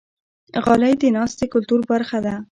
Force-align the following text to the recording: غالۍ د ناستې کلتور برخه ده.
غالۍ 0.63 0.93
د 0.99 1.03
ناستې 1.15 1.45
کلتور 1.53 1.79
برخه 1.91 2.17
ده. 2.25 2.35